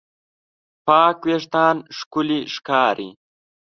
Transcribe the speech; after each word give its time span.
پاک 0.85 1.17
وېښتيان 1.27 1.77
ښکلي 1.97 2.39
ښکاري. 2.53 3.09